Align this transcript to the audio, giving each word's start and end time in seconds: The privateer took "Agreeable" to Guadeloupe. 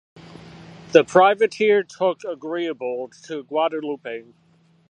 The 0.93 1.03
privateer 1.03 1.83
took 1.83 2.23
"Agreeable" 2.23 3.11
to 3.25 3.43
Guadeloupe. 3.43 4.31